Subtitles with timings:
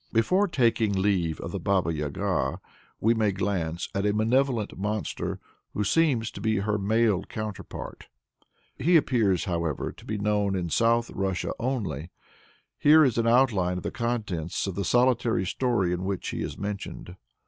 [0.11, 2.59] Before taking leave of the Baba Yaga,
[2.99, 5.39] we may glance at a malevolent monster,
[5.75, 8.07] who seems to be her male counterpart.
[8.79, 12.09] He appears, however, to be known in South Russia only.
[12.79, 16.57] Here is an outline of the contents of the solitary story in which he is
[16.57, 17.15] mentioned.